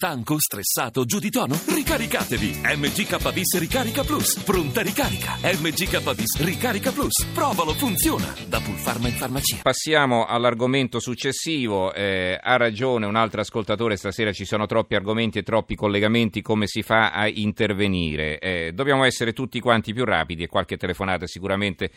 Stanco, 0.00 0.36
stressato, 0.38 1.04
giù 1.04 1.18
di 1.18 1.28
tono? 1.28 1.58
Ricaricatevi! 1.66 2.60
MGK 2.76 3.32
Bis 3.32 3.58
Ricarica 3.58 4.04
Plus. 4.04 4.38
Pronta 4.44 4.80
ricarica. 4.80 5.32
MGK 5.42 6.14
Bis 6.14 6.40
Ricarica 6.40 6.92
Plus. 6.92 7.26
Provalo, 7.34 7.72
funziona. 7.72 8.32
Da 8.46 8.60
Pulfarma 8.60 9.08
in 9.08 9.14
farmacia. 9.14 9.58
Passiamo 9.60 10.24
all'argomento 10.24 11.00
successivo. 11.00 11.92
Eh, 11.92 12.38
ha 12.40 12.56
ragione 12.56 13.06
un 13.06 13.16
altro 13.16 13.40
ascoltatore, 13.40 13.96
stasera 13.96 14.30
ci 14.30 14.44
sono 14.44 14.66
troppi 14.66 14.94
argomenti 14.94 15.38
e 15.38 15.42
troppi 15.42 15.74
collegamenti, 15.74 16.42
come 16.42 16.68
si 16.68 16.82
fa 16.82 17.10
a 17.10 17.26
intervenire? 17.26 18.38
Eh, 18.38 18.70
dobbiamo 18.72 19.02
essere 19.02 19.32
tutti 19.32 19.58
quanti 19.58 19.92
più 19.92 20.04
rapidi 20.04 20.44
e 20.44 20.46
qualche 20.46 20.76
telefonata 20.76 21.26
sicuramente 21.26 21.90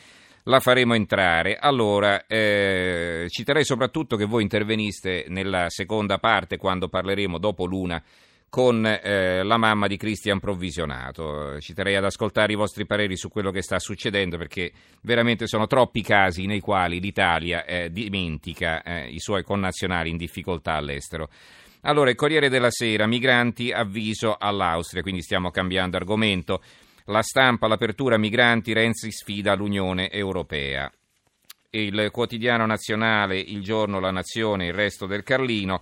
la 0.43 0.59
faremo 0.59 0.93
entrare. 0.93 1.57
Allora, 1.57 2.25
eh, 2.27 3.25
citerei 3.29 3.63
soprattutto 3.63 4.15
che 4.15 4.25
voi 4.25 4.43
interveniste 4.43 5.25
nella 5.27 5.69
seconda 5.69 6.17
parte 6.17 6.57
quando 6.57 6.87
parleremo 6.87 7.37
dopo 7.37 7.65
l'una 7.65 8.01
con 8.51 8.85
eh, 8.85 9.43
la 9.43 9.55
mamma 9.55 9.87
di 9.87 9.95
Cristian 9.95 10.39
Provvisionato. 10.39 11.57
Citerei 11.61 11.95
ad 11.95 12.03
ascoltare 12.03 12.51
i 12.51 12.57
vostri 12.57 12.85
pareri 12.85 13.15
su 13.15 13.29
quello 13.29 13.49
che 13.49 13.61
sta 13.61 13.79
succedendo 13.79 14.37
perché 14.37 14.73
veramente 15.03 15.47
sono 15.47 15.67
troppi 15.67 16.01
casi 16.01 16.45
nei 16.47 16.59
quali 16.59 16.99
l'Italia 16.99 17.63
eh, 17.63 17.89
dimentica 17.91 18.83
eh, 18.83 19.07
i 19.07 19.19
suoi 19.19 19.43
connazionali 19.43 20.09
in 20.09 20.17
difficoltà 20.17 20.73
all'estero. 20.73 21.29
Allora, 21.83 22.09
il 22.09 22.15
Corriere 22.17 22.49
della 22.49 22.69
Sera, 22.69 23.07
migranti, 23.07 23.71
avviso 23.71 24.35
all'Austria, 24.37 25.01
quindi 25.01 25.21
stiamo 25.21 25.49
cambiando 25.49 25.95
argomento. 25.95 26.61
La 27.05 27.21
stampa, 27.21 27.67
l'apertura 27.67 28.17
migranti, 28.17 28.73
Renzi 28.73 29.11
sfida 29.11 29.55
l'Unione 29.55 30.11
Europea. 30.11 30.91
Il 31.71 32.09
quotidiano 32.11 32.65
nazionale, 32.65 33.39
il 33.39 33.63
giorno, 33.63 33.99
la 33.99 34.11
nazione, 34.11 34.67
il 34.67 34.73
resto 34.73 35.05
del 35.05 35.23
Carlino. 35.23 35.81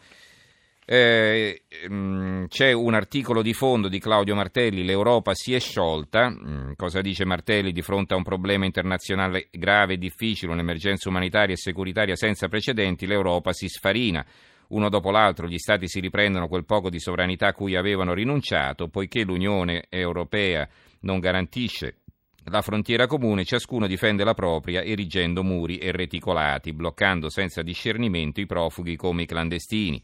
Eh, 0.86 1.64
mm, 1.88 2.45
c'è 2.45 2.72
un 2.72 2.95
articolo 2.95 3.44
di 3.44 3.54
fondo 3.54 3.90
di 3.90 4.00
Claudio 4.00 4.34
Martelli, 4.34 4.84
l'Europa 4.84 5.36
si 5.36 5.54
è 5.54 5.59
sciolta. 5.59 6.30
Mm, 6.30 6.72
cosa 6.76 7.02
dice 7.02 7.26
Martelli 7.26 7.72
di 7.72 7.81
fronte 7.83 8.14
a 8.14 8.17
un 8.17 8.23
problema 8.23 8.66
internazionale 8.66 9.50
grave 9.52 9.94
e 9.94 9.98
difficile, 9.98 10.52
un'emergenza 10.52 11.09
umanitaria 11.09 11.54
e 11.54 11.58
securitaria 11.58 12.16
senza 12.16 12.48
precedenti? 12.48 13.06
L'Europa 13.06 13.54
si 13.54 13.67
sfarina 13.67 14.26
uno 14.70 14.89
dopo 14.89 15.12
l'altro 15.12 15.48
gli 15.48 15.58
Stati 15.58 15.88
si 15.88 16.00
riprendono 16.00 16.48
quel 16.48 16.66
poco 16.66 16.89
di 16.89 17.00
sovranità 17.00 17.48
a 17.48 17.53
cui 17.53 17.75
avevano 17.75 18.14
rinunciato, 18.14 18.88
poiché 18.88 19.23
l'Unione 19.23 19.86
Europea 19.89 20.67
non 21.02 21.20
garantisce 21.20 21.98
la 22.45 22.61
frontiera 22.61 23.06
comune, 23.06 23.45
ciascuno 23.45 23.86
difende 23.86 24.23
la 24.23 24.34
propria 24.34 24.81
erigendo 24.84 25.44
muri 25.44 25.78
e 25.78 25.92
reticolati, 25.92 26.73
bloccando 26.73 27.30
senza 27.30 27.61
discernimento 27.61 28.39
i 28.39 28.48
profughi 28.48 28.95
come 28.95 29.23
i 29.23 29.26
clandestini. 29.26 30.02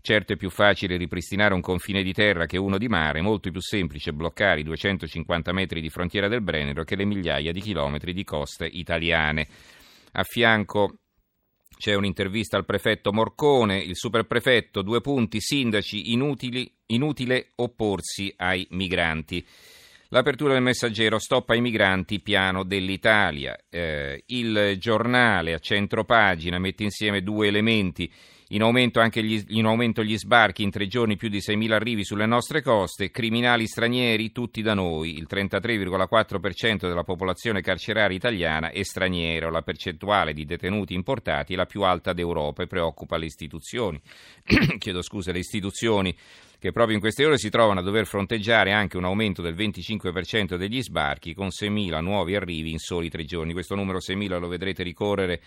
Certo 0.00 0.34
è 0.34 0.36
più 0.36 0.50
facile 0.50 0.96
ripristinare 0.96 1.54
un 1.54 1.60
confine 1.60 2.02
di 2.02 2.12
terra 2.12 2.46
che 2.46 2.58
uno 2.58 2.78
di 2.78 2.88
mare, 2.88 3.22
molto 3.22 3.50
più 3.50 3.60
semplice 3.60 4.12
bloccare 4.12 4.60
i 4.60 4.64
250 4.64 5.52
metri 5.52 5.80
di 5.80 5.88
frontiera 5.88 6.28
del 6.28 6.42
Brennero 6.42 6.84
che 6.84 6.96
le 6.96 7.06
migliaia 7.06 7.52
di 7.52 7.60
chilometri 7.60 8.12
di 8.12 8.24
coste 8.24 8.66
italiane. 8.66 9.46
A 10.12 10.22
fianco 10.22 10.98
c'è 11.84 11.92
un'intervista 11.92 12.56
al 12.56 12.64
prefetto 12.64 13.12
Morcone, 13.12 13.76
il 13.76 13.94
superprefetto, 13.94 14.80
due 14.80 15.02
punti, 15.02 15.38
sindaci, 15.38 16.12
inutili, 16.12 16.74
inutile 16.86 17.48
opporsi 17.56 18.32
ai 18.38 18.66
migranti. 18.70 19.46
L'apertura 20.08 20.54
del 20.54 20.62
messaggero 20.62 21.18
stop 21.18 21.50
ai 21.50 21.60
migranti, 21.60 22.20
piano 22.20 22.64
dell'Italia. 22.64 23.54
Eh, 23.68 24.22
il 24.28 24.76
giornale 24.78 25.52
a 25.52 25.58
centro 25.58 26.06
pagina 26.06 26.58
mette 26.58 26.84
insieme 26.84 27.22
due 27.22 27.48
elementi. 27.48 28.10
In 28.54 28.62
aumento 28.62 29.02
gli, 29.02 29.44
in 29.48 29.64
aumento 29.64 30.04
gli 30.04 30.16
sbarchi, 30.16 30.62
in 30.62 30.70
tre 30.70 30.86
giorni 30.86 31.16
più 31.16 31.28
di 31.28 31.38
6.000 31.38 31.72
arrivi 31.72 32.04
sulle 32.04 32.24
nostre 32.24 32.62
coste, 32.62 33.10
criminali 33.10 33.66
stranieri 33.66 34.30
tutti 34.30 34.62
da 34.62 34.74
noi, 34.74 35.16
il 35.16 35.26
33,4% 35.28 36.86
della 36.86 37.02
popolazione 37.02 37.62
carceraria 37.62 38.16
italiana 38.16 38.70
è 38.70 38.80
straniero, 38.84 39.50
la 39.50 39.62
percentuale 39.62 40.32
di 40.32 40.44
detenuti 40.44 40.94
importati 40.94 41.54
è 41.54 41.56
la 41.56 41.66
più 41.66 41.82
alta 41.82 42.12
d'Europa 42.12 42.62
e 42.62 42.68
preoccupa 42.68 43.16
le 43.16 43.24
istituzioni. 43.24 44.00
Chiedo 44.78 45.02
scusa, 45.02 45.32
le 45.32 45.40
istituzioni 45.40 46.16
che 46.56 46.70
proprio 46.70 46.94
in 46.94 47.00
queste 47.00 47.24
ore 47.24 47.38
si 47.38 47.50
trovano 47.50 47.80
a 47.80 47.82
dover 47.82 48.06
fronteggiare 48.06 48.70
anche 48.70 48.96
un 48.96 49.04
aumento 49.04 49.42
del 49.42 49.56
25% 49.56 50.54
degli 50.54 50.80
sbarchi 50.80 51.34
con 51.34 51.48
6.000 51.48 52.00
nuovi 52.00 52.36
arrivi 52.36 52.70
in 52.70 52.78
soli 52.78 53.10
tre 53.10 53.24
giorni. 53.24 53.52
Questo 53.52 53.74
numero 53.74 53.98
6.000 53.98 54.38
lo 54.38 54.46
vedrete 54.46 54.84
ricorrere 54.84 55.42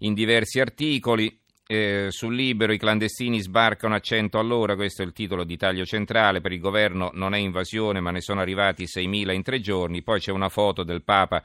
in 0.00 0.12
diversi 0.12 0.60
articoli. 0.60 1.40
Eh, 1.66 2.08
sul 2.10 2.34
libero 2.34 2.72
i 2.72 2.78
clandestini 2.78 3.40
sbarcano 3.40 3.94
a 3.94 4.00
100 4.00 4.38
all'ora, 4.38 4.74
questo 4.74 5.02
è 5.02 5.04
il 5.04 5.12
titolo 5.12 5.44
di 5.44 5.56
taglio 5.56 5.84
centrale, 5.84 6.40
per 6.40 6.52
il 6.52 6.60
governo 6.60 7.10
non 7.14 7.34
è 7.34 7.38
invasione 7.38 8.00
ma 8.00 8.10
ne 8.10 8.20
sono 8.20 8.40
arrivati 8.40 8.84
6.000 8.84 9.32
in 9.32 9.42
tre 9.42 9.60
giorni, 9.60 10.02
poi 10.02 10.20
c'è 10.20 10.32
una 10.32 10.48
foto 10.48 10.82
del 10.82 11.02
Papa 11.02 11.42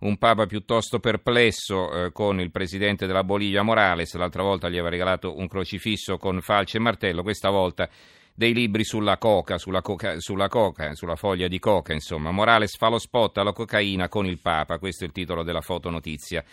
un 0.00 0.16
Papa 0.16 0.46
piuttosto 0.46 1.00
perplesso 1.00 2.06
eh, 2.06 2.12
con 2.12 2.40
il 2.40 2.52
presidente 2.52 3.06
della 3.06 3.24
Bolivia 3.24 3.62
Morales, 3.62 4.14
l'altra 4.14 4.42
volta 4.42 4.68
gli 4.68 4.74
aveva 4.74 4.90
regalato 4.90 5.36
un 5.36 5.48
crocifisso 5.48 6.18
con 6.18 6.40
falce 6.40 6.76
e 6.76 6.80
martello, 6.80 7.22
questa 7.22 7.50
volta 7.50 7.88
dei 8.32 8.54
libri 8.54 8.84
sulla 8.84 9.18
coca, 9.18 9.58
sulla, 9.58 9.82
coca, 9.82 10.20
sulla 10.20 10.46
coca, 10.46 10.94
sulla 10.94 11.16
foglia 11.16 11.48
di 11.48 11.58
coca, 11.58 11.92
insomma. 11.92 12.30
Morales 12.30 12.76
fa 12.76 12.88
lo 12.88 13.00
spot 13.00 13.38
alla 13.38 13.52
cocaina 13.52 14.08
con 14.08 14.26
il 14.26 14.38
Papa, 14.38 14.78
questo 14.78 15.02
è 15.02 15.08
il 15.08 15.12
titolo 15.12 15.42
della 15.42 15.60
fotonotizia. 15.62 16.44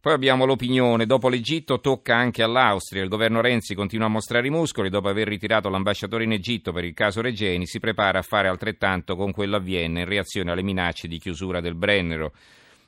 Poi 0.00 0.12
abbiamo 0.12 0.44
l'opinione, 0.44 1.04
dopo 1.04 1.28
l'Egitto 1.28 1.80
tocca 1.80 2.14
anche 2.14 2.42
all'Austria, 2.42 3.02
il 3.02 3.08
governo 3.08 3.40
Renzi 3.40 3.74
continua 3.74 4.06
a 4.06 4.10
mostrare 4.10 4.46
i 4.46 4.50
muscoli, 4.50 4.88
dopo 4.88 5.08
aver 5.08 5.26
ritirato 5.26 5.68
l'ambasciatore 5.68 6.24
in 6.24 6.32
Egitto 6.32 6.72
per 6.72 6.84
il 6.84 6.94
caso 6.94 7.20
Regeni 7.20 7.66
si 7.66 7.80
prepara 7.80 8.20
a 8.20 8.22
fare 8.22 8.46
altrettanto 8.46 9.16
con 9.16 9.32
quello 9.32 9.56
a 9.56 9.60
Vienna 9.60 10.00
in 10.00 10.06
reazione 10.06 10.52
alle 10.52 10.62
minacce 10.62 11.08
di 11.08 11.18
chiusura 11.18 11.60
del 11.60 11.74
Brennero. 11.74 12.32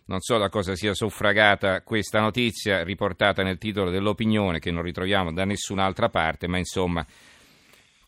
Non 0.07 0.21
so 0.21 0.39
da 0.39 0.49
cosa 0.49 0.75
sia 0.75 0.95
suffragata 0.95 1.83
questa 1.83 2.21
notizia 2.21 2.83
riportata 2.83 3.43
nel 3.43 3.59
titolo 3.59 3.91
dell'opinione 3.91 4.59
che 4.59 4.71
non 4.71 4.83
ritroviamo 4.83 5.33
da 5.33 5.45
nessun'altra 5.45 6.09
parte, 6.09 6.47
ma 6.47 6.57
insomma 6.57 7.05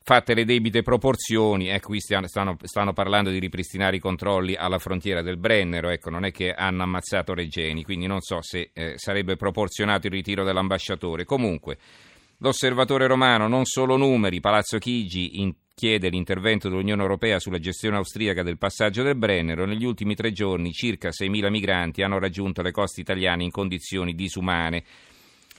fatte 0.02 0.34
le 0.34 0.44
debite 0.44 0.82
proporzioni, 0.82 1.68
ecco, 1.68 1.88
qui 1.88 2.00
stanno, 2.00 2.26
stanno, 2.62 2.92
parlando 2.92 3.30
di 3.30 3.38
ripristinare 3.38 3.96
i 3.96 4.00
controlli 4.00 4.54
alla 4.54 4.78
frontiera 4.78 5.22
del 5.22 5.36
Brennero, 5.36 5.90
ecco, 5.90 6.10
non 6.10 6.24
è 6.24 6.32
che 6.32 6.52
hanno 6.52 6.82
ammazzato 6.82 7.34
Regeni, 7.34 7.84
quindi 7.84 8.06
non 8.06 8.20
so 8.20 8.38
se 8.40 8.70
eh, 8.72 8.94
sarebbe 8.96 9.36
proporzionato 9.36 10.06
il 10.06 10.12
ritiro 10.12 10.42
dell'ambasciatore. 10.42 11.24
Comunque, 11.24 11.78
l'osservatore 12.38 13.06
romano, 13.06 13.46
non 13.46 13.64
solo 13.66 13.96
numeri, 13.96 14.40
Palazzo 14.40 14.78
Chigi 14.78 15.40
in, 15.40 15.54
chiede 15.74 16.08
l'intervento 16.08 16.68
dell'Unione 16.68 17.02
Europea 17.02 17.38
sulla 17.38 17.58
gestione 17.58 17.96
austriaca 17.96 18.42
del 18.42 18.58
passaggio 18.58 19.02
del 19.02 19.16
Brennero, 19.16 19.64
negli 19.64 19.84
ultimi 19.84 20.14
tre 20.14 20.32
giorni 20.32 20.72
circa 20.72 21.08
6.000 21.08 21.50
migranti 21.50 22.02
hanno 22.02 22.18
raggiunto 22.18 22.62
le 22.62 22.70
coste 22.70 23.00
italiane 23.00 23.44
in 23.44 23.50
condizioni 23.50 24.14
disumane. 24.14 24.84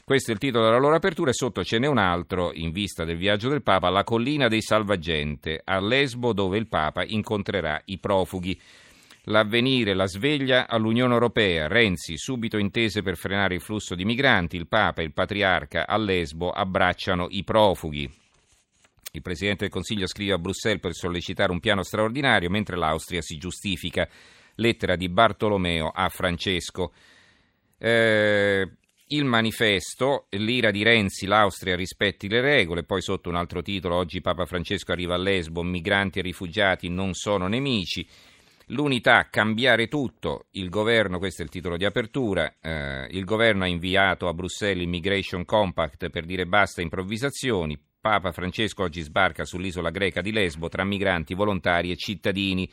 Questo 0.04 0.32
è 0.32 0.34
il 0.34 0.40
titolo 0.40 0.66
della 0.66 0.80
loro 0.80 0.96
apertura 0.96 1.30
e 1.30 1.34
sotto 1.34 1.64
ce 1.64 1.78
n'è 1.78 1.88
un 1.88 1.98
altro, 1.98 2.52
in 2.54 2.72
vista 2.72 3.06
del 3.06 3.18
viaggio 3.18 3.50
del 3.50 3.62
Papa, 3.62 3.90
la 3.90 4.04
collina 4.04 4.48
dei 4.48 4.62
salvagente, 4.62 5.62
a 5.64 5.80
Lesbo 5.80 6.34
dove 6.34 6.58
il 6.58 6.68
Papa 6.68 7.04
incontrerà 7.04 7.82
i 7.86 7.98
profughi. 8.00 8.60
L'avvenire, 9.26 9.94
la 9.94 10.08
sveglia 10.08 10.68
all'Unione 10.68 11.14
Europea, 11.14 11.68
Renzi, 11.68 12.18
subito 12.18 12.58
intese 12.58 13.04
per 13.04 13.16
frenare 13.16 13.54
il 13.54 13.62
flusso 13.62 13.94
di 13.94 14.04
migranti, 14.04 14.58
il 14.58 14.68
Papa 14.68 15.02
e 15.02 15.06
il 15.06 15.14
Patriarca 15.14 15.86
a 15.88 15.98
Lesbo 15.98 16.50
abbracciano 16.50 17.28
i 17.30 17.44
profughi. 17.44 18.12
Il 19.14 19.22
Presidente 19.22 19.66
del 19.66 19.74
Consiglio 19.74 20.08
scrive 20.08 20.34
a 20.34 20.40
Bruxelles 20.40 20.80
per 20.80 20.94
sollecitare 20.94 21.52
un 21.52 21.60
piano 21.60 21.84
straordinario, 21.84 22.50
mentre 22.50 22.78
l'Austria 22.78 23.22
si 23.22 23.38
giustifica. 23.38 24.08
Lettera 24.56 24.96
di 24.96 25.10
Bartolomeo 25.10 25.92
a 25.94 26.10
Francesco. 26.10 26.92
Eh, 27.78 28.70
il 29.14 29.26
manifesto, 29.26 30.28
l'ira 30.30 30.72
di 30.72 30.84
Renzi, 30.84 31.26
l'Austria 31.26 31.76
rispetti 31.76 32.30
le 32.30 32.40
regole, 32.40 32.84
poi 32.84 33.02
sotto 33.02 33.30
un 33.30 33.36
altro 33.36 33.62
titolo, 33.62 33.96
oggi 33.96 34.22
Papa 34.22 34.46
Francesco 34.46 34.92
arriva 34.92 35.16
a 35.16 35.18
Lesbo, 35.18 35.64
migranti 35.64 36.20
e 36.20 36.22
rifugiati 36.22 36.88
non 36.88 37.14
sono 37.14 37.48
nemici, 37.48 38.08
l'unità, 38.68 39.28
cambiare 39.30 39.88
tutto, 39.88 40.46
il 40.52 40.70
governo, 40.70 41.18
questo 41.18 41.42
è 41.42 41.46
il 41.46 41.52
titolo 41.52 41.76
di 41.76 41.84
apertura, 41.84 42.56
eh, 42.62 43.08
il 43.12 43.26
governo 43.26 43.64
ha 43.64 43.68
inviato 43.68 44.28
a 44.30 44.34
Bruxelles 44.34 44.84
Immigration 44.84 45.44
Compact 45.44 46.10
per 46.10 46.26
dire 46.26 46.46
basta 46.46 46.82
improvvisazioni, 46.82 47.78
Papa 48.00 48.32
Francesco 48.32 48.84
oggi 48.84 49.02
sbarca 49.02 49.46
sull'isola 49.46 49.92
greca 49.92 50.22
di 50.22 50.32
Lesbo 50.32 50.70
tra 50.70 50.84
migranti, 50.84 51.36
volontari 51.36 51.92
e 51.92 51.98
cittadini. 51.98 52.68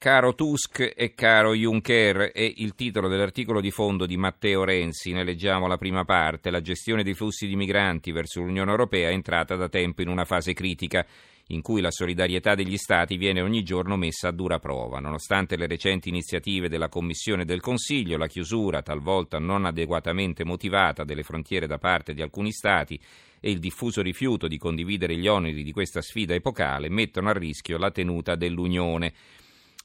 Caro 0.00 0.36
Tusk 0.36 0.92
e 0.94 1.12
caro 1.14 1.56
Juncker 1.56 2.30
è 2.30 2.52
il 2.58 2.76
titolo 2.76 3.08
dell'articolo 3.08 3.60
di 3.60 3.72
fondo 3.72 4.06
di 4.06 4.16
Matteo 4.16 4.62
Renzi. 4.62 5.10
Ne 5.10 5.24
leggiamo 5.24 5.66
la 5.66 5.76
prima 5.76 6.04
parte. 6.04 6.50
La 6.50 6.60
gestione 6.60 7.02
dei 7.02 7.14
flussi 7.14 7.48
di 7.48 7.56
migranti 7.56 8.12
verso 8.12 8.40
l'Unione 8.40 8.70
Europea 8.70 9.08
è 9.08 9.12
entrata 9.12 9.56
da 9.56 9.68
tempo 9.68 10.00
in 10.00 10.08
una 10.08 10.24
fase 10.24 10.52
critica. 10.52 11.04
in 11.48 11.62
cui 11.62 11.80
la 11.80 11.90
solidarietà 11.90 12.54
degli 12.54 12.76
Stati 12.76 13.16
viene 13.16 13.40
ogni 13.40 13.62
giorno 13.62 13.96
messa 13.96 14.28
a 14.28 14.32
dura 14.32 14.58
prova. 14.58 14.98
Nonostante 14.98 15.56
le 15.56 15.66
recenti 15.66 16.08
iniziative 16.10 16.68
della 16.68 16.88
Commissione 16.88 17.42
e 17.42 17.46
del 17.46 17.60
Consiglio, 17.60 18.18
la 18.18 18.26
chiusura, 18.26 18.82
talvolta 18.82 19.38
non 19.38 19.64
adeguatamente 19.64 20.44
motivata, 20.44 21.04
delle 21.04 21.22
frontiere 21.22 21.66
da 21.66 21.78
parte 21.78 22.12
di 22.12 22.22
alcuni 22.22 22.52
Stati 22.52 23.00
e 23.40 23.50
il 23.50 23.60
diffuso 23.60 24.02
rifiuto 24.02 24.46
di 24.46 24.58
condividere 24.58 25.16
gli 25.16 25.26
oneri 25.26 25.62
di 25.62 25.72
questa 25.72 26.02
sfida 26.02 26.34
epocale 26.34 26.90
mettono 26.90 27.30
a 27.30 27.32
rischio 27.32 27.78
la 27.78 27.90
tenuta 27.90 28.34
dell'Unione. 28.34 29.14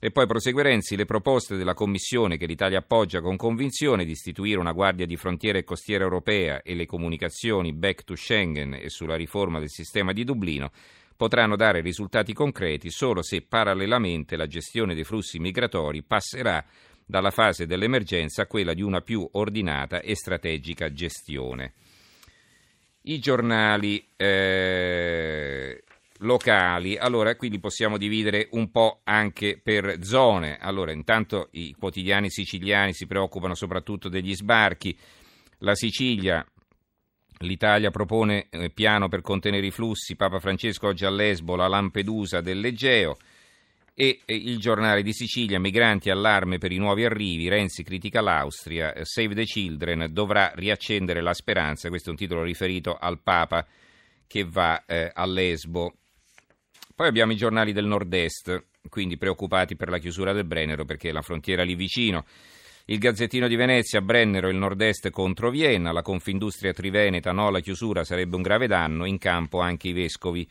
E 0.05 0.11
poi 0.11 0.27
prosegue 0.27 0.63
Renzi, 0.63 0.97
le 0.97 1.05
proposte 1.05 1.55
della 1.55 1.73
Commissione 1.73 2.35
che 2.35 2.45
l'Italia 2.45 2.79
appoggia 2.79 3.21
con 3.21 3.37
convinzione 3.37 4.03
di 4.03 4.11
istituire 4.11 4.59
una 4.59 4.73
Guardia 4.73 5.05
di 5.05 5.15
Frontiera 5.15 5.57
e 5.57 5.63
Costiera 5.63 6.03
Europea 6.03 6.61
e 6.61 6.75
le 6.75 6.85
comunicazioni 6.85 7.71
back 7.71 8.03
to 8.03 8.13
Schengen 8.13 8.73
e 8.73 8.89
sulla 8.89 9.15
riforma 9.15 9.59
del 9.59 9.69
sistema 9.69 10.11
di 10.11 10.25
Dublino 10.25 10.71
potranno 11.15 11.55
dare 11.55 11.79
risultati 11.79 12.33
concreti 12.33 12.89
solo 12.89 13.21
se 13.21 13.43
parallelamente 13.43 14.35
la 14.35 14.45
gestione 14.45 14.93
dei 14.93 15.05
flussi 15.05 15.39
migratori 15.39 16.03
passerà 16.03 16.65
dalla 17.05 17.31
fase 17.31 17.65
dell'emergenza 17.65 18.41
a 18.41 18.47
quella 18.47 18.73
di 18.73 18.81
una 18.81 18.99
più 18.99 19.25
ordinata 19.31 20.01
e 20.01 20.15
strategica 20.15 20.91
gestione. 20.91 21.75
I 23.03 23.19
giornali 23.19 24.05
eh, 24.17 25.81
locali. 26.23 26.97
Allora, 26.97 27.35
qui 27.35 27.49
li 27.49 27.59
possiamo 27.59 27.97
dividere 27.97 28.47
un 28.51 28.71
po' 28.71 29.01
anche 29.03 29.59
per 29.61 30.03
zone. 30.03 30.57
Allora, 30.59 30.91
intanto 30.91 31.49
i 31.51 31.75
quotidiani 31.77 32.29
siciliani 32.29 32.93
si 32.93 33.05
preoccupano 33.05 33.55
soprattutto 33.55 34.09
degli 34.09 34.33
sbarchi. 34.35 34.97
La 35.59 35.75
Sicilia, 35.75 36.45
l'Italia 37.39 37.91
propone 37.91 38.47
eh, 38.49 38.69
piano 38.69 39.07
per 39.07 39.21
contenere 39.21 39.65
i 39.65 39.71
flussi. 39.71 40.15
Papa 40.15 40.39
Francesco 40.39 40.87
oggi 40.87 41.05
a 41.05 41.09
Lesbo, 41.09 41.55
la 41.55 41.67
Lampedusa 41.67 42.41
dell'Egeo. 42.41 43.17
E 43.95 44.21
il 44.25 44.57
giornale 44.57 45.03
di 45.03 45.13
Sicilia, 45.13 45.59
migranti 45.59 46.09
allarme 46.09 46.57
per 46.57 46.71
i 46.71 46.77
nuovi 46.77 47.05
arrivi, 47.05 47.47
Renzi 47.47 47.83
critica 47.83 48.21
l'Austria, 48.21 48.91
Save 49.03 49.35
the 49.35 49.43
Children 49.43 50.07
dovrà 50.09 50.51
riaccendere 50.55 51.21
la 51.21 51.35
speranza, 51.35 51.89
questo 51.89 52.07
è 52.07 52.11
un 52.11 52.17
titolo 52.17 52.41
riferito 52.41 52.97
al 52.97 53.21
Papa 53.21 53.63
che 54.25 54.45
va 54.45 54.83
eh, 54.87 55.11
a 55.13 55.25
Lesbo. 55.27 55.93
Poi 56.95 57.07
abbiamo 57.07 57.31
i 57.31 57.35
giornali 57.35 57.73
del 57.73 57.85
nord-est, 57.85 58.65
quindi 58.87 59.17
preoccupati 59.17 59.75
per 59.75 59.89
la 59.89 59.97
chiusura 59.97 60.31
del 60.31 60.45
Brennero 60.45 60.85
perché 60.85 61.11
la 61.11 61.23
frontiera 61.23 61.63
lì 61.63 61.73
vicino. 61.73 62.23
Il 62.85 62.99
Gazzettino 62.99 63.47
di 63.47 63.55
Venezia, 63.55 64.01
Brennero, 64.01 64.49
il 64.49 64.57
nord-est 64.57 65.09
contro 65.09 65.49
Vienna, 65.49 65.91
la 65.91 66.03
Confindustria 66.03 66.71
Triveneta, 66.71 67.31
no, 67.31 67.49
la 67.49 67.61
chiusura 67.61 68.03
sarebbe 68.03 68.35
un 68.35 68.43
grave 68.43 68.67
danno, 68.67 69.05
in 69.05 69.17
campo 69.17 69.59
anche 69.59 69.87
i 69.87 69.93
vescovi. 69.93 70.47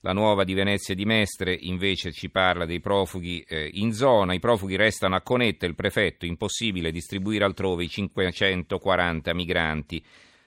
La 0.00 0.12
nuova 0.12 0.42
di 0.42 0.54
Venezia 0.54 0.96
di 0.96 1.04
Mestre 1.04 1.56
invece 1.58 2.10
ci 2.10 2.28
parla 2.28 2.66
dei 2.66 2.80
profughi 2.80 3.44
eh, 3.46 3.70
in 3.74 3.92
zona, 3.92 4.34
i 4.34 4.40
profughi 4.40 4.74
restano 4.76 5.14
a 5.14 5.20
Conetta, 5.20 5.64
il 5.64 5.76
prefetto, 5.76 6.26
impossibile 6.26 6.90
distribuire 6.90 7.44
altrove 7.44 7.84
i 7.84 7.88
540 7.88 9.32
migranti. 9.32 10.04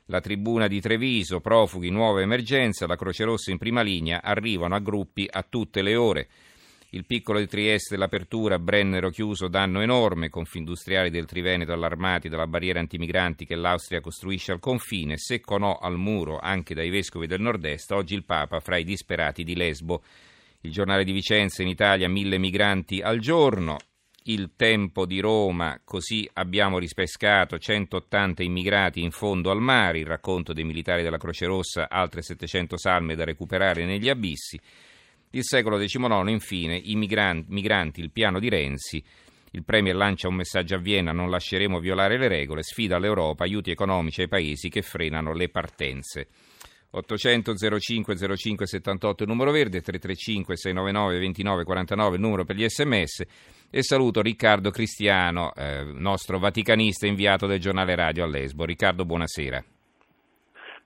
La 0.10 0.22
tribuna 0.22 0.68
di 0.68 0.80
Treviso, 0.80 1.42
profughi, 1.42 1.90
nuova 1.90 2.22
emergenza, 2.22 2.88
la 2.88 2.96
Croce 2.96 3.26
Rossa 3.26 3.52
in 3.52 3.58
prima 3.58 3.82
linea, 3.82 4.22
arrivano 4.24 4.74
a 4.74 4.80
gruppi 4.80 5.28
a 5.30 5.46
tutte 5.48 5.82
le 5.82 5.98
ore. 5.98 6.30
Il 6.92 7.06
piccolo 7.06 7.40
di 7.40 7.48
Trieste, 7.48 7.98
l'apertura, 7.98 8.58
Brennero 8.58 9.10
chiuso, 9.10 9.50
danno 9.50 9.82
enorme, 9.82 10.30
confindustriali 10.30 11.10
del 11.10 11.26
Triveneto 11.26 11.74
allarmati 11.74 12.30
dalla 12.30 12.48
barriera 12.48 12.80
antimigranti 12.80 13.46
che 13.46 13.56
l'Austria 13.56 14.00
costruisce 14.00 14.54
al 14.54 14.60
confine, 14.60 15.18
secco 15.18 15.58
no 15.58 15.76
al 15.76 15.98
muro 15.98 16.40
anche 16.40 16.74
dai 16.74 16.90
vescovi 16.90 17.28
del 17.28 17.42
nord-est, 17.42 17.92
oggi 17.92 18.16
il 18.16 18.24
Papa 18.24 18.62
fra 18.62 18.78
i 18.78 18.86
disperati 18.86 19.44
di 19.44 19.58
Lesbo. 19.58 20.04
Il 20.62 20.72
giornale 20.72 21.04
di 21.04 21.12
Vicenza, 21.12 21.64
in 21.64 21.68
Italia 21.68 22.08
mille 22.08 22.38
migranti 22.38 23.02
al 23.02 23.20
giorno, 23.20 23.78
il 24.30 24.52
tempo 24.56 25.06
di 25.06 25.20
Roma, 25.20 25.80
così 25.86 26.30
abbiamo 26.34 26.80
rispescato 26.80 27.58
180 27.58 28.44
immigrati 28.44 29.02
in 29.02 29.12
fondo 29.12 29.52
al 29.52 29.62
mare, 29.62 30.00
il 30.00 30.06
racconto 30.06 30.52
dei 30.52 30.66
militari 30.66 31.02
della 31.02 31.18
Croce 31.18 31.46
Rossa, 31.46 31.88
altre 31.90 32.22
700 32.22 32.78
salme 32.78 33.16
da 33.16 33.24
recuperare 33.24 33.86
negli 33.86 34.10
abissi. 34.10 34.60
Il 35.32 35.44
secolo 35.44 35.78
XIX, 35.78 36.28
infine, 36.28 36.76
i 36.76 36.96
migranti, 36.96 37.52
migranti, 37.52 38.02
il 38.02 38.12
piano 38.12 38.40
di 38.40 38.50
Renzi. 38.50 39.02
Il 39.52 39.64
Premier 39.64 39.96
lancia 39.96 40.28
un 40.28 40.36
messaggio 40.36 40.76
a 40.76 40.80
Vienna, 40.80 41.14
non 41.14 41.30
lasceremo 41.30 41.80
violare 41.80 42.18
le 42.18 42.28
regole, 42.28 42.64
sfida 42.64 43.00
l'Europa, 43.00 43.46
aiuti 43.46 43.72
economici 43.72 44.22
ai 44.22 44.28
paesi 44.28 44.68
che 44.68 44.82
frenano 44.82 45.34
le 45.34 45.48
partenze. 45.48 46.28
800 46.90 47.56
05 47.80 48.36
05 48.36 48.68
78 48.68 49.24
il 49.24 49.30
numero 49.30 49.52
verde, 49.52 49.82
335 49.82 50.56
699 50.56 51.20
29 51.20 51.64
49 51.64 52.16
il 52.16 52.22
numero 52.22 52.44
per 52.46 52.56
gli 52.56 52.68
sms 52.68 53.26
e 53.70 53.84
saluto 53.84 54.22
Riccardo 54.22 54.72
Cristiano, 54.72 55.54
eh, 55.54 55.84
nostro 55.84 56.40
vaticanista 56.40 57.06
inviato 57.06 57.48
del 57.48 57.60
giornale 57.60 57.96
radio 57.96 58.24
a 58.24 58.28
Lesbo. 58.28 58.66
Riccardo, 58.66 59.06
buonasera. 59.06 59.64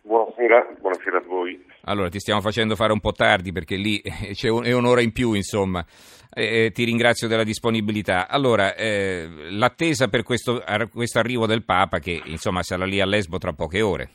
Buonasera, 0.01 0.78
buonasera 0.80 1.18
a 1.18 1.22
voi. 1.22 1.63
Allora, 1.83 2.10
ti 2.10 2.19
stiamo 2.19 2.42
facendo 2.42 2.75
fare 2.75 2.92
un 2.92 3.00
po' 3.00 3.12
tardi 3.12 3.51
perché 3.51 3.75
lì 3.75 4.01
c'è 4.33 4.50
un, 4.50 4.63
è 4.63 4.74
un'ora 4.74 5.01
in 5.01 5.12
più, 5.12 5.33
insomma. 5.33 5.86
Eh, 6.33 6.72
ti 6.74 6.83
ringrazio 6.83 7.28
della 7.28 7.44
disponibilità. 7.44 8.28
Allora, 8.28 8.74
eh, 8.75 9.28
l'attesa 9.50 10.07
per 10.07 10.24
questo, 10.24 10.63
questo 10.92 11.19
arrivo 11.19 11.45
del 11.45 11.66
Papa 11.66 12.00
che 12.00 12.22
insomma 12.25 12.63
sarà 12.63 12.86
lì 12.86 13.00
a 13.00 13.06
Lesbo 13.06 13.38
tra 13.38 13.54
poche 13.54 13.81
ore. 13.81 14.10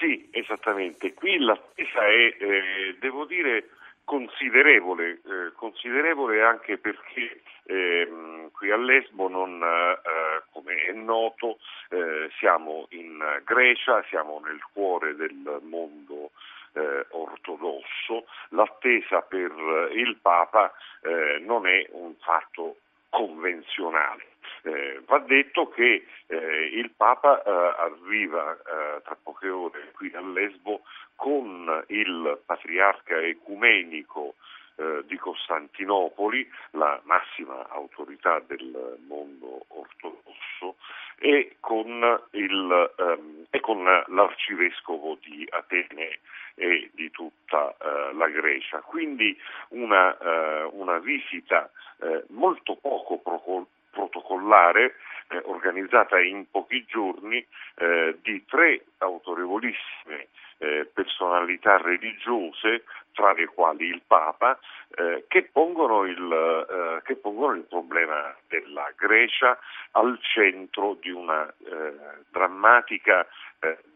Sì, 0.00 0.28
esattamente. 0.32 1.14
Qui 1.14 1.38
l'attesa 1.38 2.06
è, 2.06 2.42
eh, 2.42 2.96
devo 2.98 3.24
dire, 3.26 3.68
considerevole, 4.04 5.10
eh, 5.10 5.52
considerevole 5.56 6.42
anche 6.42 6.78
perché 6.78 7.40
eh, 7.64 8.48
qui 8.52 8.70
a 8.70 8.76
Lesbo 8.76 9.28
non, 9.28 9.62
eh, 9.62 10.42
come 10.52 10.74
è 10.76 10.92
noto, 10.92 11.58
eh, 11.90 12.30
siamo 12.38 12.86
in 12.90 13.22
Grecia, 13.44 14.04
siamo 14.08 14.40
nel 14.44 14.62
cuore 14.72 15.16
del 15.16 15.60
mondo 15.62 16.30
eh, 16.74 17.06
ortodosso, 17.10 18.26
l'attesa 18.50 19.22
per 19.22 19.52
il 19.92 20.16
Papa 20.20 20.72
eh, 21.02 21.38
non 21.40 21.66
è 21.66 21.86
un 21.92 22.14
fatto 22.20 22.76
convenzionale. 23.08 24.32
Eh, 24.66 25.02
va 25.04 25.18
detto 25.18 25.68
che 25.68 26.06
eh, 26.26 26.70
il 26.72 26.90
Papa 26.96 27.42
eh, 27.42 27.50
arriva 27.50 28.54
eh, 28.54 29.02
tra 29.02 29.14
poche 29.22 29.50
ore 29.50 29.90
qui 29.92 30.10
a 30.14 30.22
Lesbo 30.22 30.80
con 31.16 31.84
il 31.88 32.40
patriarca 32.46 33.20
ecumenico 33.20 34.36
eh, 34.76 35.02
di 35.04 35.18
Costantinopoli, 35.18 36.50
la 36.70 36.98
massima 37.04 37.68
autorità 37.68 38.40
del 38.40 38.98
mondo 39.06 39.66
ortodosso, 39.68 40.76
e 41.18 41.56
con, 41.60 42.20
il, 42.32 42.92
ehm, 42.96 43.46
e 43.50 43.60
con 43.60 43.84
l'arcivescovo 43.84 45.18
di 45.20 45.46
Atene 45.50 46.18
e 46.54 46.90
di 46.94 47.10
tutta 47.10 47.74
eh, 47.76 48.14
la 48.14 48.28
Grecia. 48.28 48.80
Quindi 48.80 49.38
una, 49.68 50.16
eh, 50.16 50.68
una 50.72 50.98
visita 50.98 51.70
eh, 52.00 52.24
molto 52.28 52.76
poco 52.76 53.18
procol- 53.18 53.66
protocollare 53.94 54.96
eh, 55.28 55.40
organizzata 55.44 56.20
in 56.20 56.50
pochi 56.50 56.84
giorni 56.84 57.44
eh, 57.76 58.18
di 58.20 58.44
tre 58.44 58.84
autorevolissime 58.98 60.28
eh, 60.58 60.88
personalità 60.92 61.78
religiose, 61.78 62.84
tra 63.12 63.32
le 63.32 63.46
quali 63.46 63.86
il 63.86 64.02
Papa, 64.06 64.58
eh, 64.96 65.24
che 65.28 65.44
pongono, 65.44 66.04
il, 66.04 66.18
eh, 66.20 67.02
che, 67.04 67.16
pongono 67.16 67.54
il, 67.54 67.62
problema 67.62 68.34
della 68.48 68.92
Grecia 68.96 69.58
al 69.92 70.18
centro 70.20 70.96
di 71.00 71.10
una 71.10 71.46
eh, 71.46 71.94
drammatica 72.30 73.26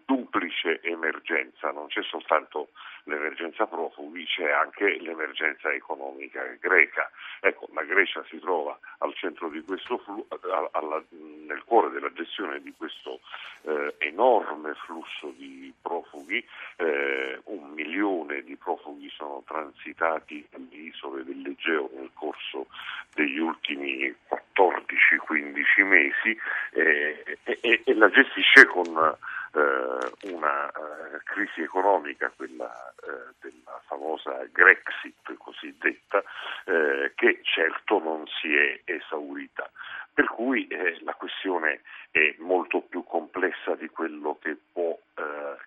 duplice 0.08 0.80
emergenza, 0.80 1.70
non 1.70 1.88
c'è 1.88 2.02
soltanto 2.02 2.70
l'emergenza 3.04 3.66
profughi, 3.66 4.24
c'è 4.24 4.50
anche 4.50 4.98
l'emergenza 5.00 5.70
economica 5.70 6.42
greca. 6.58 7.10
Ecco, 7.40 7.68
la 7.74 7.82
Grecia 7.82 8.24
si 8.30 8.38
trova 8.38 8.78
al 8.98 9.12
centro 9.14 9.50
di 9.50 9.60
questo 9.60 9.98
flu- 9.98 10.26
alla, 10.72 11.02
nel 11.10 11.62
cuore 11.64 11.90
della 11.90 12.10
gestione 12.14 12.62
di 12.62 12.72
questo 12.74 13.20
eh, 13.62 13.96
enorme 13.98 14.72
flusso 14.86 15.34
di 15.36 15.72
profughi, 15.80 16.42
eh, 16.76 17.40
un 17.44 17.70
milione 17.72 18.42
di 18.44 18.56
profughi 18.56 19.10
sono 19.10 19.42
transitati 19.46 20.46
alle 20.54 20.74
isole 20.74 21.22
dell'Egeo 21.22 21.90
nel 21.94 22.10
corso 22.14 22.68
degli 23.14 23.38
ultimi 23.38 24.14
14-15 24.28 25.84
mesi 25.84 26.38
eh, 26.72 27.38
e, 27.44 27.82
e, 27.84 27.94
la 27.94 28.08
gestisce 28.10 28.66
con 28.66 29.16
eh, 29.52 30.30
una 30.32 30.68
eh, 30.68 31.20
crisi 31.24 31.62
economica, 31.62 32.32
quella 32.34 32.70
eh, 33.02 33.34
della 33.40 33.80
famosa 33.86 34.44
Grexit 34.52 35.36
cosiddetta, 35.36 36.22
eh, 36.64 37.12
che 37.14 37.40
certo 37.42 37.98
non 37.98 38.26
si 38.26 38.54
è 38.54 38.80
esaurita. 38.84 39.70
Per 40.12 40.26
cui 40.26 40.66
eh, 40.66 40.98
la 41.02 41.14
questione 41.14 41.82
è 42.10 42.34
molto 42.38 42.80
più 42.80 43.04
complessa 43.04 43.74
di 43.76 43.88
quello 43.88 44.38
che 44.40 44.56
può, 44.72 44.98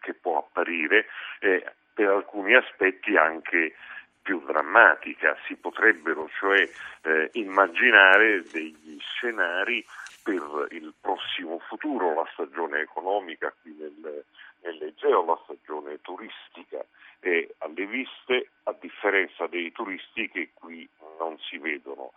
che 0.02 0.14
può 0.14 0.40
apparire 0.40 1.06
per 1.40 2.08
alcuni 2.08 2.56
aspetti 2.56 3.16
anche 3.16 3.76
più 4.22 4.42
drammatica. 4.46 5.38
Si 5.48 5.56
potrebbero 5.56 6.30
cioè 6.40 6.70
eh, 7.04 7.30
immaginare 7.34 8.44
degli 8.52 8.98
scenari 9.00 9.86
per 10.24 10.68
il 10.72 10.94
prossimo 11.00 11.60
futuro, 11.60 12.14
la 12.14 12.28
stagione 12.34 12.82
economica 12.82 13.54
qui 13.62 13.74
nel, 13.74 14.24
nell'Egeo, 14.62 15.26
la 15.26 15.40
stagione 15.44 16.00
turistica 16.02 16.86
è 17.20 17.48
alle 17.60 17.86
viste, 17.86 18.50
a 18.64 18.76
differenza 18.80 19.48
dei 19.48 19.72
turisti 19.72 20.30
che 20.30 20.50
qui 20.54 20.88
non 21.20 21.38
si 21.40 21.58
vedono. 21.58 22.14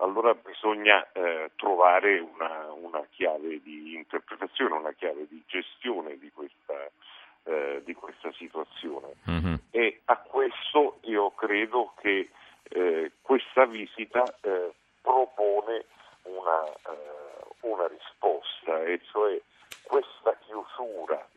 Allora 0.00 0.34
bisogna 0.34 1.06
eh, 1.12 1.50
trovare 1.56 2.20
una, 2.20 2.72
una, 2.72 3.04
chiave 3.10 3.60
di 3.62 3.94
interpretazione, 3.94 4.74
una 4.74 4.92
chiave 4.92 5.26
di 5.28 5.42
gestione 5.46 6.18
di 6.18 6.30
questa, 6.30 6.88
eh, 7.44 7.82
di 7.84 7.94
questa 7.94 8.32
situazione. 8.32 9.14
Mm-hmm. 9.28 9.54
E 9.70 10.00
a 10.04 10.16
questo 10.18 10.98
io 11.02 11.30
credo 11.32 11.94
che 12.00 12.30
eh, 12.70 13.12
questa 13.22 13.64
visita 13.64 14.22
eh, 14.42 14.72
propone 15.00 15.84
una, 16.22 16.87
e 18.88 19.00
cioè 19.10 19.38
questa 19.82 20.36
chiusura, 20.46 21.28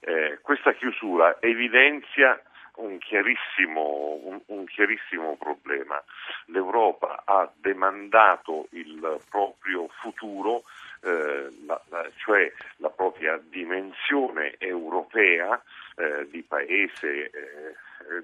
eh, 0.00 0.38
questa 0.42 0.72
chiusura 0.74 1.36
evidenzia 1.40 2.40
un 2.76 2.98
chiarissimo, 2.98 4.20
un, 4.22 4.40
un 4.46 4.64
chiarissimo, 4.66 5.36
problema. 5.36 6.02
L'Europa 6.46 7.22
ha 7.24 7.50
demandato 7.56 8.68
il 8.70 9.20
proprio 9.28 9.88
futuro, 10.00 10.62
eh, 11.02 11.48
la, 11.66 11.80
la, 11.88 12.08
cioè 12.16 12.50
propria 13.20 13.38
dimensione 13.50 14.54
europea 14.58 15.62
eh, 15.96 16.26
di 16.30 16.42
paese. 16.42 17.30
Eh, 17.30 17.74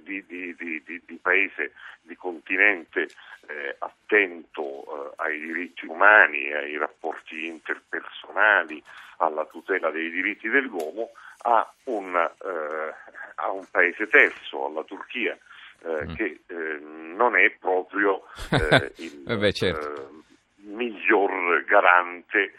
di, 0.03 0.25
di, 0.27 0.53
di, 0.57 0.83
di, 1.07 1.19
paese, 1.23 1.73
di 2.01 2.17
continente 2.17 3.03
eh, 3.47 3.77
attento 3.79 5.13
eh, 5.13 5.13
ai 5.17 5.39
diritti 5.39 5.87
umani, 5.87 6.53
ai 6.53 6.77
rapporti 6.77 7.47
interpersonali, 7.47 8.83
alla 9.19 9.45
tutela 9.45 9.91
dei 9.91 10.11
diritti 10.11 10.49
dell'uomo, 10.49 11.11
a 11.43 11.73
un, 11.85 12.17
eh, 12.17 12.95
a 13.37 13.51
un 13.51 13.65
paese 13.71 14.09
terzo, 14.09 14.67
alla 14.67 14.83
Turchia, 14.83 15.39
eh, 15.85 16.07
mm. 16.07 16.15
che 16.15 16.41
eh, 16.47 16.79
non 16.81 17.37
è 17.37 17.49
proprio 17.51 18.25
eh, 18.51 18.93
il 18.99 19.39
Beh, 19.39 19.53
certo. 19.53 20.23
miglior 20.63 21.63
garante 21.65 22.55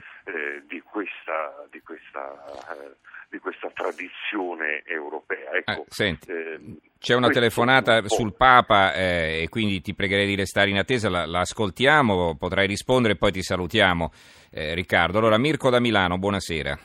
di 0.68 0.82
questa, 0.82 1.68
di 1.70 1.82
questa 1.82 2.96
di 3.30 3.40
questa 3.40 3.70
tradizione 3.74 4.84
europea. 4.86 5.52
Ecco, 5.52 5.72
ah, 5.72 5.84
senti, 5.88 6.32
eh, 6.32 6.60
c'è 6.98 7.14
una 7.14 7.30
telefonata 7.30 7.98
un 7.98 8.08
sul 8.08 8.34
Papa 8.36 8.94
eh, 8.94 9.44
e 9.44 9.50
quindi 9.50 9.82
ti 9.82 9.94
pregherei 9.94 10.26
di 10.26 10.36
restare 10.36 10.70
in 10.70 10.78
attesa, 10.78 11.10
la, 11.10 11.26
la 11.26 11.42
ascoltiamo, 11.42 12.36
potrai 12.38 12.68
rispondere 12.68 13.14
e 13.14 13.18
poi 13.18 13.32
ti 13.32 13.42
salutiamo 13.42 14.12
eh, 14.52 14.74
Riccardo. 14.74 15.18
Allora 15.18 15.38
Mirko 15.38 15.70
da 15.70 15.80
Milano, 15.80 16.18
buonasera. 16.18 16.78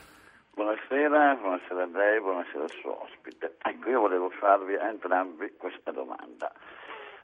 Buonasera, 0.53 1.35
buonasera 1.35 1.83
a 1.83 1.87
lei, 1.97 2.19
buonasera 2.19 2.63
al 2.63 2.71
suo 2.71 3.03
ospite. 3.03 3.55
Ecco, 3.61 3.89
io 3.89 4.01
volevo 4.01 4.29
farvi 4.29 4.75
a 4.75 4.89
entrambi 4.89 5.53
questa 5.57 5.91
domanda. 5.91 6.51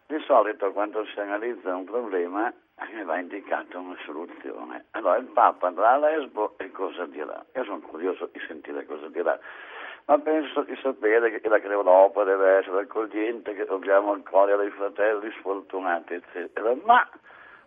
Di 0.09 0.19
solito 0.25 0.71
quando 0.71 1.05
si 1.05 1.19
analizza 1.19 1.75
un 1.75 1.83
problema 1.83 2.51
eh, 2.51 3.03
va 3.03 3.19
indicata 3.19 3.77
una 3.77 3.95
soluzione. 4.05 4.85
Allora 4.93 5.17
il 5.17 5.25
Papa 5.25 5.67
andrà 5.67 5.91
a 5.91 5.97
Lesbo 5.99 6.55
e 6.57 6.71
cosa 6.71 7.05
dirà? 7.05 7.45
Io 7.53 7.63
sono 7.63 7.79
curioso 7.81 8.27
di 8.31 8.39
sentire 8.47 8.87
cosa 8.87 9.07
dirà, 9.09 9.39
ma 10.05 10.17
penso 10.17 10.63
di 10.63 10.75
sapere 10.81 11.39
che 11.39 11.47
la 11.47 11.57
l'Europa 11.57 12.23
deve 12.23 12.57
essere 12.57 12.81
accogliente, 12.81 13.53
che 13.53 13.65
dobbiamo 13.65 14.13
accogliere 14.13 14.65
i 14.65 14.71
fratelli 14.71 15.31
sfortunati, 15.37 16.15
eccetera. 16.15 16.73
Ma 16.85 17.07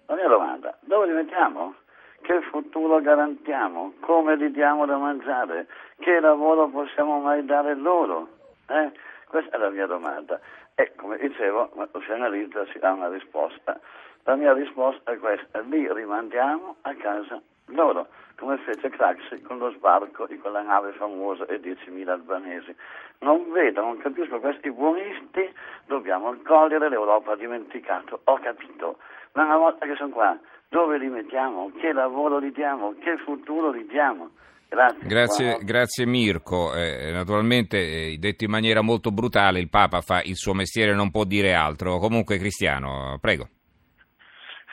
la 0.06 0.16
mia 0.16 0.26
domanda, 0.26 0.76
dove 0.80 1.06
li 1.06 1.12
mettiamo? 1.12 1.76
Che 2.22 2.40
futuro 2.50 3.00
garantiamo? 3.00 3.92
Come 4.00 4.36
gli 4.36 4.48
diamo 4.48 4.84
da 4.84 4.96
mangiare? 4.96 5.68
Che 5.96 6.18
lavoro 6.18 6.66
possiamo 6.66 7.20
mai 7.20 7.44
dare 7.44 7.76
loro? 7.76 8.26
Eh? 8.66 8.90
Questa 9.32 9.56
è 9.56 9.58
la 9.58 9.70
mia 9.70 9.86
domanda. 9.86 10.38
E 10.74 10.92
come 10.94 11.16
dicevo, 11.16 11.68
quando 11.68 12.02
si 12.02 12.12
analizza 12.12 12.66
si 12.66 12.78
dà 12.78 12.92
una 12.92 13.08
risposta. 13.08 13.80
La 14.24 14.36
mia 14.36 14.52
risposta 14.52 15.10
è 15.10 15.16
questa, 15.16 15.60
li 15.60 15.90
rimandiamo 15.90 16.76
a 16.82 16.94
casa 16.96 17.40
loro, 17.68 18.08
come 18.36 18.58
fece 18.58 18.90
Craxi 18.90 19.40
con 19.40 19.56
lo 19.56 19.70
sbarco 19.70 20.26
di 20.26 20.36
quella 20.36 20.60
nave 20.60 20.92
famosa 20.92 21.46
e 21.46 21.58
10.000 21.60 22.10
albanesi. 22.10 22.76
Non 23.20 23.50
vedo, 23.52 23.80
non 23.80 23.96
capisco 23.96 24.38
questi 24.38 24.70
buonisti, 24.70 25.50
dobbiamo 25.86 26.28
accogliere, 26.28 26.90
l'Europa 26.90 27.34
dimenticato, 27.34 28.20
ho 28.24 28.38
capito, 28.38 28.98
ma 29.32 29.44
una 29.44 29.56
volta 29.56 29.86
che 29.86 29.94
sono 29.94 30.10
qua, 30.10 30.38
dove 30.68 30.98
li 30.98 31.08
mettiamo? 31.08 31.72
Che 31.78 31.90
lavoro 31.94 32.36
li 32.36 32.52
diamo? 32.52 32.96
Che 32.98 33.16
futuro 33.16 33.70
li 33.70 33.86
diamo? 33.86 34.32
Grazie, 34.72 35.06
grazie, 35.06 35.58
grazie 35.62 36.06
Mirko. 36.06 36.74
Eh, 36.74 37.10
naturalmente, 37.12 37.76
eh, 37.76 38.16
detto 38.18 38.44
in 38.44 38.50
maniera 38.50 38.80
molto 38.80 39.10
brutale, 39.10 39.58
il 39.58 39.68
Papa 39.68 40.00
fa 40.00 40.22
il 40.22 40.36
suo 40.36 40.54
mestiere, 40.54 40.94
non 40.94 41.10
può 41.10 41.24
dire 41.24 41.52
altro. 41.52 41.98
Comunque, 41.98 42.38
Cristiano, 42.38 43.18
prego. 43.20 43.48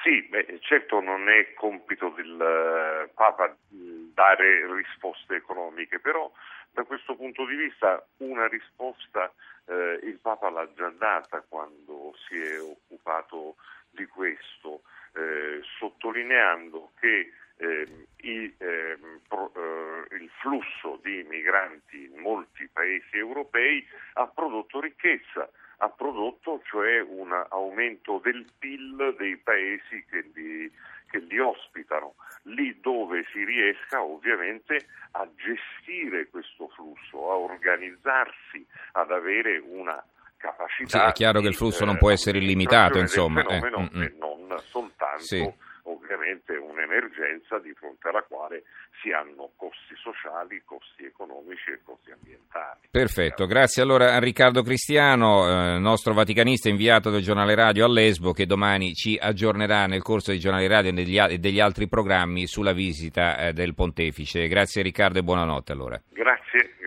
Sì, 0.02 0.22
beh, 0.30 0.60
certo 0.62 1.02
non 1.02 1.28
è 1.28 1.54
compito 1.54 2.14
del 2.16 2.32
uh, 2.32 3.14
Papa 3.14 3.54
dare 3.68 4.74
risposte 4.74 5.36
economiche, 5.36 6.00
però 6.00 6.32
da 6.72 6.84
questo 6.84 7.16
punto 7.16 7.46
di 7.46 7.56
vista 7.56 8.02
una 8.18 8.48
risposta 8.48 9.30
uh, 9.66 9.74
il 10.02 10.18
Papa 10.22 10.50
l'ha 10.50 10.68
già 10.78 10.90
data 10.98 11.44
quando 11.46 12.16
si 12.26 12.40
è 12.40 12.62
occupato 12.62 13.56
di 13.90 14.06
questo, 14.06 14.70
uh, 14.70 15.62
sottolineando 15.78 16.92
che 17.02 17.34
ehm, 17.60 18.06
i, 18.22 18.54
ehm, 18.58 19.22
pro, 19.28 19.52
eh, 19.56 20.16
il 20.16 20.30
flusso 20.42 21.00
di 21.04 21.26
migranti 21.30 22.06
in 22.06 22.22
molti 22.22 22.68
paesi 22.72 23.18
europei 23.18 23.86
ha 24.14 24.28
prodotto 24.28 24.80
ricchezza, 24.80 25.50
ha 25.78 25.90
prodotto 25.90 26.62
cioè 26.66 27.00
un 27.02 27.32
aumento 27.50 28.20
del 28.24 28.46
PIL 28.58 29.16
dei 29.18 29.38
paesi 29.38 30.04
che 30.10 30.30
li, 30.34 30.72
che 31.10 31.20
li 31.20 31.40
ospitano, 31.40 32.16
lì 32.44 32.78
dove 32.82 33.26
si 33.32 33.44
riesca 33.44 34.02
ovviamente 34.02 34.88
a 35.12 35.28
gestire 35.36 36.28
questo 36.30 36.68
flusso, 36.70 37.32
a 37.32 37.36
organizzarsi, 37.36 38.66
ad 38.94 39.12
avere 39.12 39.58
una 39.58 40.04
capacità. 40.38 41.00
Sì, 41.00 41.10
è 41.10 41.12
chiaro 41.14 41.40
di, 41.40 41.46
che 41.46 41.50
il 41.52 41.56
flusso 41.56 41.86
non 41.86 41.98
può 41.98 42.12
essere 42.12 42.38
illimitato, 42.38 43.00
insomma. 43.00 43.42
Eh, 43.42 43.60
fenomeno, 43.60 43.90
eh, 44.02 44.06
e 44.06 44.16
non 44.18 44.60
soltanto 44.60 45.24
sì 45.24 45.68
ovviamente 45.90 46.56
un'emergenza 46.80 47.60
di 47.60 47.74
fronte 47.74 48.08
alla 48.08 48.24
quale 48.24 48.64
si 49.02 49.12
hanno 49.12 49.52
costi 49.56 49.96
sociali, 49.96 50.62
costi 50.64 51.06
economici 51.06 51.72
e 51.72 51.80
costi 51.84 52.12
ambientali. 52.12 52.88
Perfetto, 52.90 53.46
grazie 53.46 53.82
allora 53.82 54.16
a 54.16 54.20
Riccardo 54.20 54.64
Cristiano, 54.64 55.76
eh, 55.76 55.80
nostro 55.80 56.14
vaticanista 56.14 56.70
inviato 56.70 57.10
del 57.10 57.22
giornale 57.22 57.56
radio 57.56 57.86
a 57.86 57.90
Lesbo, 57.90 58.32
che 58.32 58.46
domani 58.46 58.94
ci 58.94 59.18
aggiornerà 59.20 59.86
nel 59.86 60.02
corso 60.02 60.32
dei 60.32 60.40
giornali 60.40 60.68
radio 60.68 60.92
e 60.92 60.94
degli, 60.94 61.20
degli 61.38 61.60
altri 61.60 61.88
programmi 61.88 62.48
sulla 62.48 62.74
visita 62.74 63.38
eh, 63.38 63.54
del 63.54 63.76
pontefice. 63.76 64.48
Grazie 64.48 64.82
Riccardo 64.82 65.20
e 65.20 65.24
buonanotte 65.24 65.72
allora. 65.72 66.02
Grazie. 66.10 66.78